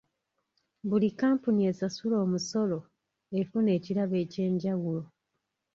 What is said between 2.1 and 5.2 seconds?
omusolo efuna ekirabo eky'enjawulo.